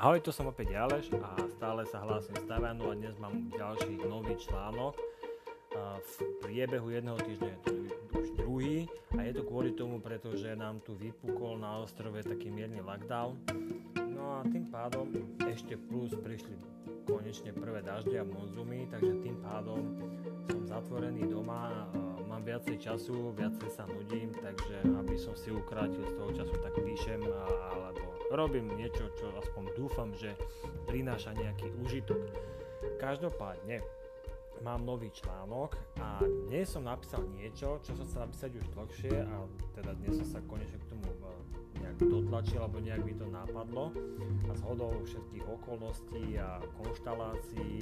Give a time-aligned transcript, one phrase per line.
[0.00, 4.00] Ahoj, to som opäť Aleš a stále sa hlásim z Tajvanu a dnes mám ďalší
[4.08, 4.96] nový článok.
[6.00, 7.54] V priebehu jedného týždňa
[8.16, 8.88] už druhý
[9.20, 13.44] a je to kvôli tomu, pretože nám tu vypukol na ostrove taký mierny lockdown.
[14.16, 15.12] No a tým pádom
[15.44, 16.56] ešte plus prišli
[17.04, 20.00] konečne prvé dažde a monzumy, takže tým pádom
[20.48, 21.92] som zatvorený doma,
[22.24, 26.72] mám viacej času, viacej sa nudím, takže aby som si ukrátil z toho času, tak
[26.80, 27.20] píšem
[27.76, 30.32] alebo robím niečo, čo aspoň dúfam, že
[30.86, 32.22] prináša nejaký užitok.
[32.96, 33.82] Každopádne,
[34.60, 39.34] mám nový článok a dnes som napísal niečo, čo som chcel napísať už dlhšie a
[39.72, 41.16] teda dnes som sa konečne k tomu e,
[41.80, 43.84] nejak dotlačil alebo nejak by to napadlo
[44.48, 47.80] a z hodou všetkých okolností a konštalácií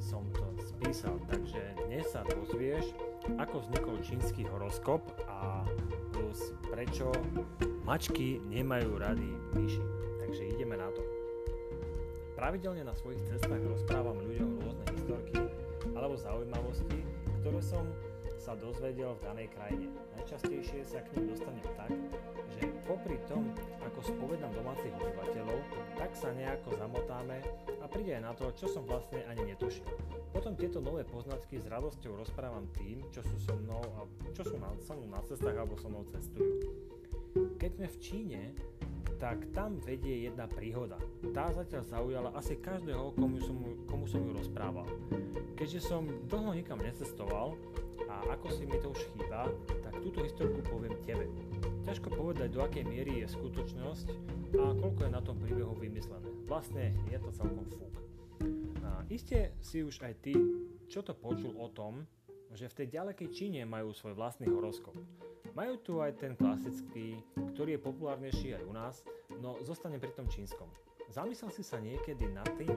[0.00, 1.20] som to spísal.
[1.28, 2.96] Takže dnes sa dozvieš,
[3.36, 5.68] ako vznikol čínsky horoskop a
[6.16, 7.12] plus prečo
[7.84, 9.84] Mačky nemajú rady myši,
[10.24, 11.04] takže ideme na to.
[12.34, 14.65] Pravidelne na svojich cestách rozprávam ľuďom
[16.26, 16.98] zaujímavosti,
[17.40, 17.86] ktoré som
[18.36, 19.86] sa dozvedel v danej krajine.
[20.18, 21.90] Najčastejšie sa k ním dostanem tak,
[22.54, 23.48] že popri tom,
[23.82, 25.58] ako spovedám domácich obyvateľov,
[25.98, 27.42] tak sa nejako zamotáme
[27.80, 29.86] a príde aj na to, čo som vlastne ani netušil.
[30.30, 34.60] Potom tieto nové poznatky s radosťou rozprávam tým, čo sú so mnou a čo sú
[34.60, 36.46] na, so mnou na cestách alebo so mnou cestujú.
[37.56, 38.40] Keď sme v Číne,
[39.26, 41.02] tak tam vedie jedna príhoda.
[41.34, 43.58] Tá zatiaľ zaujala asi každého, komu som,
[43.90, 44.86] komu som ju rozprával.
[45.58, 47.58] Keďže som dlho nikam necestoval
[48.06, 49.50] a ako si mi to už chýba,
[49.82, 51.26] tak túto historku poviem tebe.
[51.82, 54.06] Ťažko povedať, do akej miery je skutočnosť
[54.62, 56.30] a koľko je na tom príbehu vymyslené.
[56.46, 57.98] Vlastne je to celkom fúk.
[58.86, 60.38] A iste si už aj ty,
[60.86, 62.06] čo to počul o tom,
[62.54, 64.94] že v tej ďalekej Číne majú svoj vlastný horoskop.
[65.56, 67.18] Majú tu aj ten klasický,
[67.56, 68.94] ktorý je populárnejší aj u nás,
[69.40, 70.68] no zostane pri tom čínskom.
[71.08, 72.76] Zamyslel si sa niekedy nad tým,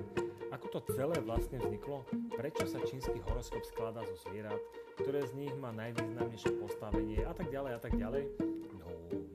[0.49, 2.05] ako to celé vlastne vzniklo?
[2.33, 4.57] Prečo sa čínsky horoskop skladá zo zvierat?
[4.97, 7.21] Ktoré z nich má najvýznamnejšie postavenie?
[7.25, 8.23] A tak ďalej a tak ďalej?
[8.81, 8.87] No,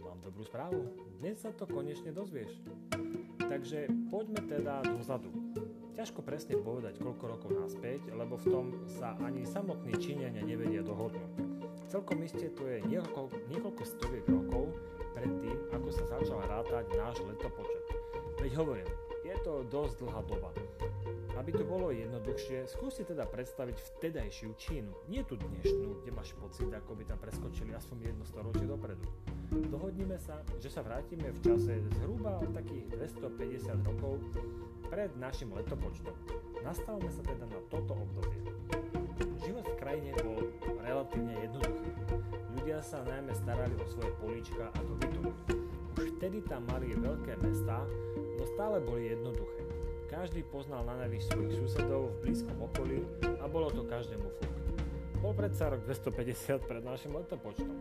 [0.03, 0.91] mám dobrú správu.
[1.22, 2.51] Dnes sa to konečne dozvieš.
[3.39, 5.31] Takže poďme teda dozadu.
[5.94, 11.38] Ťažko presne povedať, koľko rokov naspäť, lebo v tom sa ani samotní Číňania nevedia dohodnúť.
[11.87, 14.75] Celkom iste to je niekoľko, niekoľko stoviek rokov
[15.15, 17.87] pred tým, ako sa začal rátať náš letopočet.
[18.43, 18.91] Veď hovorím,
[19.22, 20.50] je to dosť dlhá doba.
[21.34, 26.31] Aby to bolo jednoduchšie, skús si teda predstaviť vtedajšiu Čínu, nie tú dnešnú, kde máš
[26.39, 29.03] pocit, ako by tam preskočili aspoň jedno storočie dopredu.
[29.50, 32.87] Dohodnime sa, že sa vrátime v čase zhruba takých
[33.27, 34.22] 250 rokov
[34.87, 36.15] pred našim letopočtom.
[36.62, 38.41] Nastavme sa teda na toto obdobie.
[39.43, 40.39] Život v krajine bol
[40.81, 41.91] relatívne jednoduchý.
[42.55, 45.34] Ľudia sa najmä starali o svoje políčka a dobytok.
[45.99, 47.83] Už vtedy tam mali veľké mestá,
[48.39, 49.64] no stále boli jednoduché.
[50.15, 53.03] Každý poznal na najvyš svojich susedov v blízkom okolí
[53.43, 54.53] a bolo to každému fuk.
[55.19, 57.75] Bol predsa rok 250 pred našim letopočtom.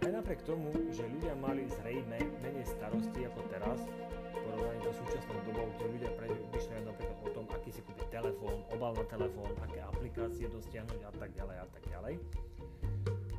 [0.00, 3.84] Aj napriek tomu, že ľudia mali zrejme menej starosti ako teraz,
[4.32, 8.96] porovnaní so súčasnou dobou, kde ľudia premýšľajú napríklad o tom, aký si kúpiť telefón, obal
[8.96, 12.14] na telefón, aké aplikácie dosiahnuť a tak ďalej a tak ďalej.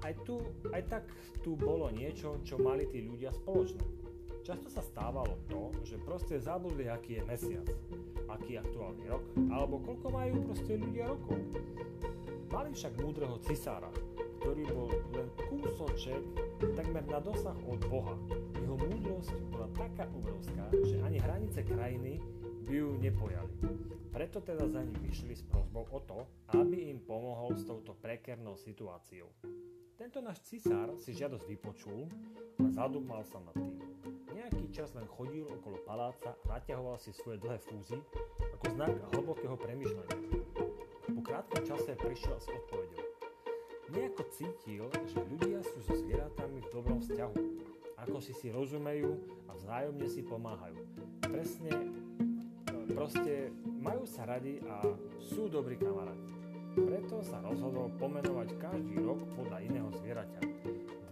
[0.06, 1.04] Aj, tu, aj tak
[1.42, 4.06] tu bolo niečo, čo mali tí ľudia spoločné.
[4.46, 7.66] Často sa stávalo to, že proste zabudli, aký je mesiac,
[8.30, 11.42] aký je aktuálny rok, alebo koľko majú proste ľudia rokov.
[12.54, 13.90] Mali však múdreho cisára,
[14.38, 16.22] ktorý bol len kúsoček
[16.78, 18.14] takmer na dosah od Boha.
[18.62, 22.22] Jeho múdrosť bola taká obrovská, že ani hranice krajiny
[22.70, 23.50] by ju nepojali.
[24.14, 26.22] Preto teda za ním vyšli s prosbou o to,
[26.54, 29.26] aby im pomohol s touto prekernou situáciou.
[29.96, 32.12] Tento náš cisár si žiadosť vypočul
[32.60, 33.80] a zadúmal sa nad tým.
[34.36, 37.96] Nejaký čas len chodil okolo paláca a naťahoval si svoje dlhé fúzy
[38.60, 40.20] ako znak hlbokého premyšľania.
[41.16, 43.08] Po krátkom čase prišiel s odpovedou.
[43.96, 47.40] Nejako cítil, že ľudia sú so zvieratami v dobrom vzťahu.
[47.96, 49.16] Ako si si rozumejú
[49.48, 50.76] a vzájomne si pomáhajú.
[51.24, 51.88] Presne, e,
[52.91, 53.48] proste
[53.80, 54.84] majú sa radi a
[55.24, 56.45] sú dobrí kamaráti.
[56.76, 60.40] Preto sa rozhodol pomenovať každý rok podľa iného zvieraťa.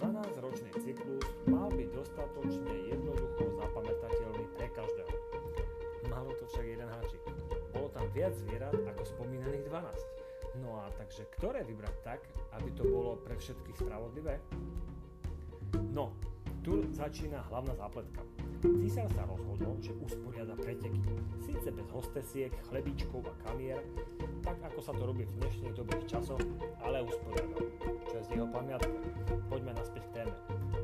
[0.03, 5.13] 12-ročný cyklus mal byť dostatočne jednoducho zapamätateľný pre každého.
[6.11, 7.23] Malo to však jeden háčik.
[7.71, 10.59] Bolo tam viac zvierat ako spomínaných 12.
[10.59, 12.19] No a takže ktoré vybrať tak,
[12.59, 14.43] aby to bolo pre všetkých spravodlivé?
[15.95, 16.11] No,
[16.63, 18.23] tu začína hlavná zápletka.
[18.63, 21.03] Císar sa rozhodol, že usporiada preteky.
[21.43, 23.83] Síce bez hostesiek, chlebíčkov a kamier,
[24.39, 26.39] tak ako sa to robí v dnešných dobrých časoch,
[26.79, 27.67] ale usporiadal.
[28.07, 28.95] Čo je z jeho pamiatka.
[29.51, 30.35] Poďme naspäť k téme.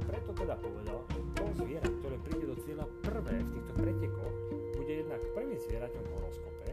[0.04, 4.36] Preto teda povedal, že to zviera, ktoré príde do cieľa prvé v týchto pretekoch,
[4.76, 6.68] bude jednak prvým zvieraťom v horoskope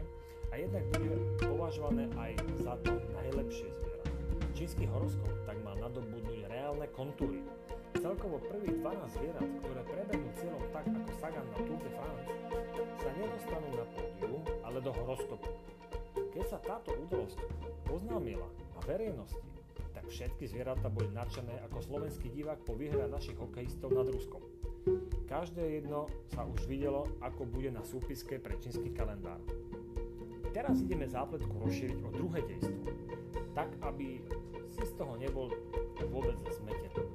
[0.51, 1.15] a jednak bude
[1.47, 4.05] považované aj za to najlepšie zviera.
[4.51, 7.39] Čínsky horoskop tak má nadobudnúť reálne kontúry,
[7.97, 12.25] Celkovo prvých 12 zvierat, ktoré prebehnú cieľom tak ako Sagan na Tour de France,
[13.01, 15.49] sa nedostanú na pódium, ale do horoskopu.
[16.13, 17.41] Keď sa táto udalosť
[17.89, 18.45] oznámila
[18.77, 19.41] na verejnosti,
[19.97, 24.45] tak všetky zvieratá boli nadšené ako slovenský divák po výhre našich hokejistov nad Ruskom.
[25.25, 29.41] Každé jedno sa už videlo, ako bude na súpiske pre čínsky kalendár.
[30.53, 32.93] Teraz ideme zápletku rozšíriť o druhé dejstvo,
[33.57, 34.21] tak aby
[34.69, 35.49] si z toho nebol
[36.13, 37.06] vôbec zmetený.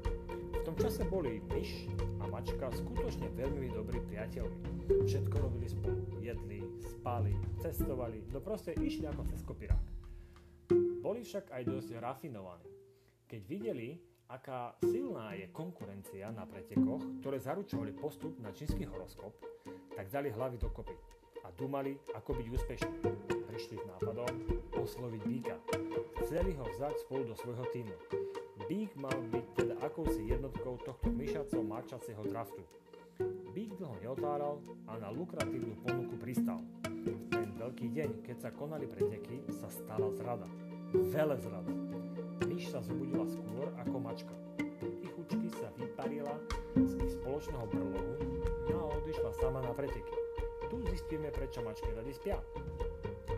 [0.82, 1.86] Čase boli myš
[2.18, 4.90] a mačka skutočne veľmi dobrí priateľmi.
[5.06, 9.86] Všetko robili spolu, jedli, spali, cestovali, no proste išli ako cez kopirák.
[10.98, 12.66] Boli však aj dosť rafinovaní.
[13.30, 13.94] Keď videli,
[14.26, 19.38] aká silná je konkurencia na pretekoch, ktoré zaručovali postup na čínsky horoskop,
[19.94, 20.98] tak dali hlavy dokopy
[21.46, 22.96] a dumali, ako byť úspešní.
[23.54, 24.34] Prišli s nápadom
[24.74, 25.62] osloviť býka.
[26.26, 27.94] Chceli ho vzať spolu do svojho týmu.
[28.72, 32.64] Bík mal byť teda akousi jednotkou tohto myšaco mačacieho draftu.
[33.52, 36.64] Bík dlho neotáral a na lukratívnu ponuku pristal.
[36.88, 40.48] V ten veľký deň, keď sa konali preteky, sa stala zrada.
[40.88, 41.68] Vele zrada.
[42.48, 44.32] Myš sa zobudila skôr ako mačka.
[45.04, 46.32] Tichučky sa vyparila
[46.72, 48.00] z ich spoločného brlohu
[48.72, 50.16] no a odišla sama na preteky.
[50.72, 52.40] Tu zistíme, prečo mačky rady spia.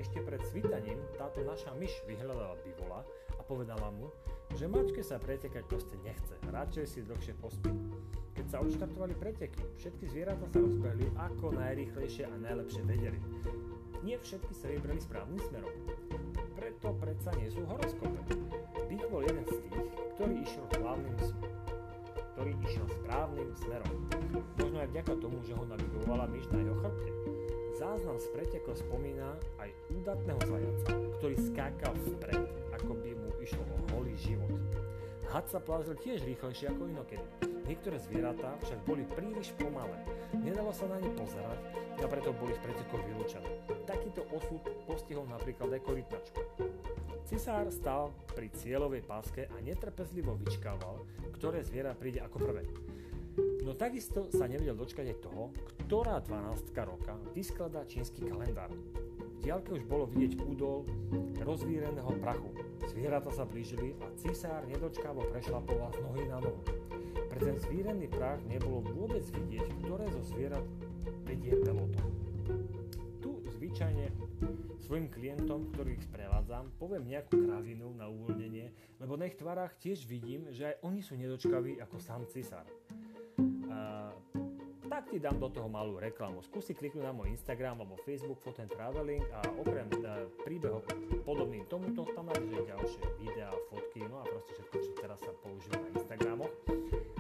[0.05, 3.01] Ešte pred svitaním táto naša myš vyhľadala bivola
[3.41, 4.12] a povedala mu,
[4.53, 7.73] že mačke sa pretekať proste nechce, radšej si dlhšie pospí.
[8.37, 13.17] Keď sa odštartovali preteky, všetky zvieratá sa rozbehli ako najrýchlejšie a najlepšie vedeli.
[14.05, 15.73] Nie všetky sa vybrali správnym smerom.
[16.53, 18.21] Preto predsa nie sú horoskope.
[18.85, 19.89] Byk bol jeden z tých,
[20.21, 21.17] ktorý išiel hlavným
[22.35, 23.95] ktorý išiel správnym smerom.
[24.61, 27.44] Možno aj vďaka tomu, že ho navigovala myš na jeho chrbte.
[27.75, 33.76] Záznam z pretekov spomína aj údatného zajaca, ktorý skákal vpred, ako by mu išlo o
[33.91, 34.55] holý život.
[35.26, 37.26] Had sa plázil tiež rýchlejšie ako inokedy.
[37.67, 40.06] Niektoré zvieratá však boli príliš pomalé.
[40.38, 41.59] Nedalo sa na ne pozerať
[41.99, 43.50] a preto boli z pretekov vylúčené.
[43.91, 46.41] Takýto osud postihol napríklad aj korytnačku.
[47.27, 51.03] Cisár stal pri cieľovej páske a netrpezlivo vyčkával,
[51.35, 52.62] ktoré zviera príde ako prvé.
[53.64, 55.50] No takisto sa nevedel dočkať aj toho,
[55.86, 58.70] ktorá 12 roka vyskladá čínsky kalendár
[59.44, 60.88] diaľke už bolo vidieť údol
[61.44, 62.48] rozvíreného prachu.
[62.88, 66.64] Zvieratá sa blížili a cisár nedočkávo prešlapoval z nohy na nohu.
[67.28, 70.64] Pre ten zvírený prach nebolo vôbec vidieť, ktoré zo zvierat
[71.28, 72.08] vedie peloton.
[73.20, 74.08] Tu zvyčajne
[74.81, 80.48] svojim klientom, ktorých sprevádzam, poviem nejakú kravinu na uvoľnenie, lebo na ich tvarách tiež vidím,
[80.56, 82.64] že aj oni sú nedočkaví ako sám cisár
[84.94, 86.38] tak ti dám do toho malú reklamu.
[86.47, 90.87] Skúsi kliknúť na môj Instagram alebo Facebook Food and Traveling a okrem e, príbehov
[91.26, 95.82] podobným tomuto tam nájdeš ďalšie videá, fotky, no a proste všetko, čo teraz sa používa
[95.82, 96.53] na Instagramoch.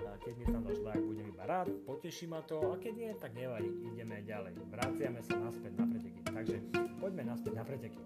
[0.06, 3.10] A keď mi tam dáš like, budem iba rád, poteší ma to a keď nie,
[3.18, 4.54] tak nevadí, ideme ďalej.
[4.70, 6.20] Vraciame sa naspäť na preteky.
[6.30, 6.56] Takže
[7.02, 8.00] poďme naspäť na preteky.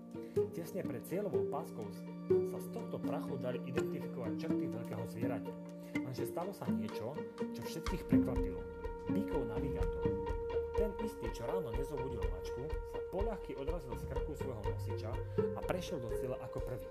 [0.56, 5.77] Tesne pred cieľovou páskou sa z tohto prachu dali identifikovať črty veľkého zvieraťa.
[5.96, 7.16] Lenže stalo sa niečo,
[7.56, 8.60] čo všetkých prekvapilo
[9.08, 10.04] Bíkov navigátor.
[10.76, 15.10] Ten istý, čo ráno nezobudil mačku, sa poľahky odrazil z krku svojho nosiča
[15.56, 16.88] a prešiel do cieľa ako prvý.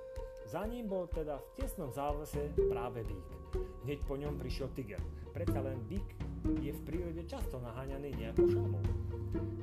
[0.48, 3.28] Za ním bol teda v tesnom závese práve bík.
[3.84, 5.00] Hneď po ňom prišiel tiger.
[5.32, 6.08] Predsa len bík
[6.64, 8.84] je v prírode často naháňaný nejakou šalmou.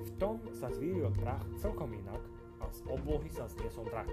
[0.04, 2.20] V tom sa zvíril prach celkom inak
[2.64, 4.08] a z oblohy sa zniesol drak.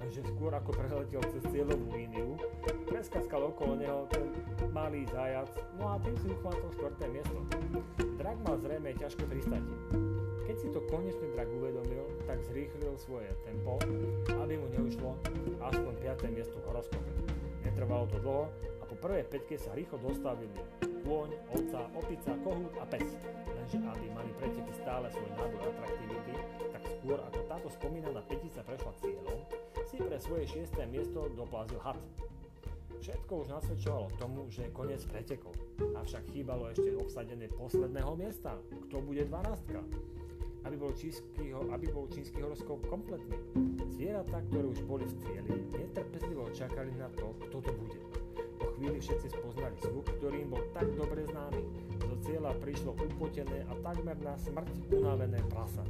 [0.00, 2.40] Lenže skôr ako preletel cez cieľovú líniu,
[2.88, 4.24] preskaskal okolo neho ten
[4.72, 7.38] malý zajac, no a tým si uchvátil štvrté miesto.
[8.16, 9.76] Drak mal zrejme ťažké pristátie.
[10.44, 13.80] Keď si to konečne drak uvedomil, tak zrýchlil svoje tempo,
[14.28, 15.16] aby mu neušlo
[15.60, 16.36] aspoň 5.
[16.36, 17.10] miesto v horoskope.
[17.64, 18.44] Netrvalo to dlho
[18.80, 20.60] a po prvej peťke sa rýchlo dostavili
[21.04, 23.08] kôň, ovca, opica, kohút a pes.
[23.52, 26.34] Lenže aby mali preteky stále svoj nábor atraktivity,
[26.72, 29.40] tak skôr ako táto spomínaná petica prešla cieľom,
[29.84, 32.00] si pre svoje šiesté miesto doplazil had.
[33.04, 35.52] Všetko už nasvedčovalo tomu, že je koniec pretekov.
[35.76, 38.56] Avšak chýbalo ešte obsadenie posledného miesta.
[38.88, 40.64] Kto bude 12?
[40.64, 43.36] Aby bol, čínsky, aby bol čínsky horoskop kompletný.
[43.92, 48.13] Zvieratá, ktoré už boli v cieli, netrpezlivo čakali na to, kto to bude
[48.84, 51.62] chvíli všetci spoznali zvuk, ktorý im bol tak dobre známy.
[52.04, 55.80] Do cieľa prišlo upotené a takmer na smrť unavené prasa.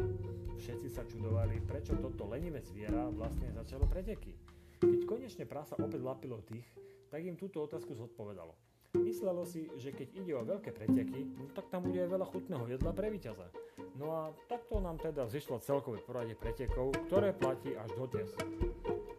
[0.55, 4.39] Všetci sa čudovali, prečo toto lenivé zviera vlastne začalo preteky.
[4.79, 6.63] Keď konečne prasa opäť lapilo tých,
[7.11, 8.55] tak im túto otázku zodpovedalo.
[8.95, 12.79] Myslelo si, že keď ide o veľké preteky, no tak tam bude aj veľa chutného
[12.79, 13.51] jedla pre víťaza.
[13.99, 18.31] No a takto nám teda zišlo celkové poradie pretekov, ktoré platí až do dnes.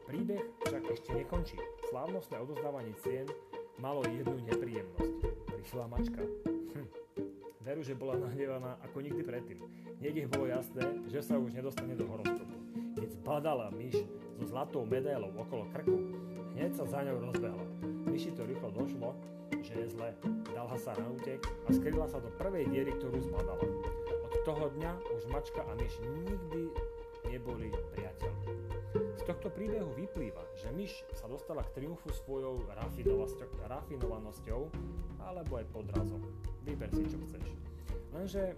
[0.08, 1.60] Príbeh však ešte nekončí.
[1.92, 3.28] Slávnostné odozdávanie cien
[3.80, 5.20] malo jednu nepríjemnosť.
[5.52, 6.22] Prišla mačka.
[6.48, 6.88] Hm.
[7.66, 9.60] Veru, že bola nahnevaná ako nikdy predtým.
[10.00, 12.56] Hneď bolo jasné, že sa už nedostane do horoskopu.
[12.96, 14.06] Keď zbadala myš
[14.40, 15.98] so zlatou medailou okolo krku,
[16.56, 17.66] hneď sa za ňou rozbehla.
[18.08, 19.10] Myši to rýchlo došlo,
[19.60, 20.14] že je zle.
[20.54, 23.66] Dala sa na útek a skryla sa do prvej diery, ktorú zbadala.
[24.30, 26.72] Od toho dňa už mačka a myš nikdy
[27.28, 28.48] neboli priateľmi.
[29.26, 32.62] Tohto príbehu vyplýva, že myš sa dostala k triumfu svojou
[33.66, 34.70] rafinovanosťou
[35.18, 36.22] alebo aj podrazom.
[36.62, 37.42] Vyber si, čo chceš.
[38.14, 38.54] Lenže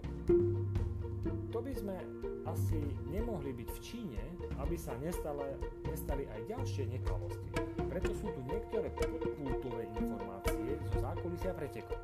[1.48, 1.96] to by sme
[2.44, 4.22] asi nemohli byť v Číne,
[4.60, 5.56] aby sa nestali,
[5.88, 7.48] nestali aj ďalšie nekalosti.
[7.88, 11.96] Preto sú tu niektoré podkultové informácie zo zákulisia pretekov.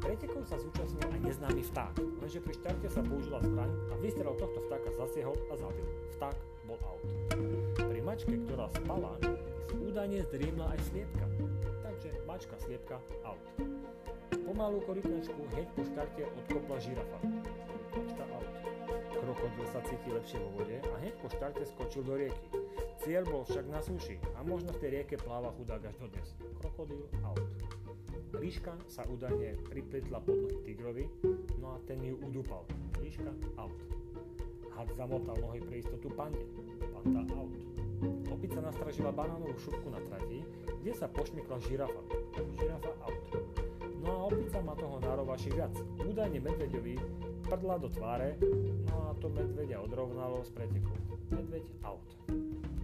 [0.00, 1.94] Pretekov sa zúčastnil aj neznámy vták,
[2.34, 5.86] lenže pri štarte sa použila zbraň a vystrel tohto vtáka zasiehol a zabil.
[6.18, 6.34] Vták
[6.66, 7.02] bol out.
[7.78, 9.14] Pri mačke, ktorá spala,
[9.78, 11.30] údajne zdriemla aj sliepka.
[11.86, 13.38] Takže mačka, sliepka, out.
[14.34, 17.18] Pomalú korytnačku hneď po štarte odkopla žirafa.
[18.02, 18.50] Mačka out.
[19.14, 22.50] Krokodil sa cíti lepšie vo vode a hneď po štarte skočil do rieky.
[23.06, 26.34] Cieľ bol však na súši a možno v tej rieke pláva chudák až dodnes.
[26.58, 27.38] Krokodil out.
[28.44, 31.08] Líška sa údajne pripletla pod nohy tigrovi,
[31.64, 32.68] no a ten ju udúpal.
[33.00, 33.72] Líška out.
[34.76, 36.44] Had zamotal nohy pre istotu pande.
[36.92, 37.56] Panda out.
[38.28, 40.44] Opica nastražila banánovú šupku na trati,
[40.84, 42.04] kde sa pošmykla žirafa.
[42.60, 43.24] Žirafa out.
[44.04, 45.72] No a opica má toho nárovaši viac.
[46.04, 47.00] Údajne medveďovi
[47.48, 48.36] prdla do tváre,
[48.92, 51.00] no a to medveďa odrovnalo z pretekov.
[51.32, 52.12] Medveď out.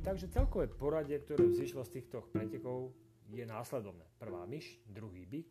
[0.01, 2.97] Takže celkové poradie, ktoré vzýšlo z týchto pretekov,
[3.33, 4.05] je následovné.
[4.19, 5.49] Prvá myš, druhý byk,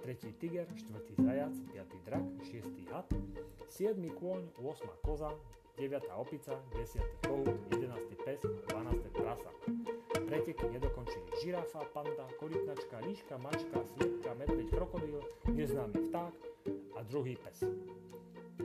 [0.00, 3.08] tretí tiger, štvrtý zajac, piatý drak, šiestý had,
[3.68, 5.30] siedmy kôň, 8 koza,
[5.76, 9.50] 9 opica, 10 kohút, 11 pes, 12 prasa.
[10.24, 15.20] Preteky nedokončili žirafa, panda, korytnačka, líška, mačka, sliepka, medveď, krokodil,
[15.52, 16.34] neznámy vták
[16.96, 17.66] a druhý pes.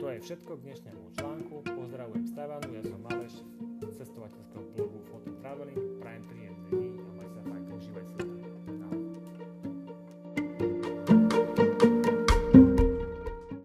[0.00, 1.54] To je všetko k dnešnému článku.
[1.76, 3.34] Pozdravujem z Tajvanu, ja som Maleš,
[3.84, 5.00] cestovateľského blogu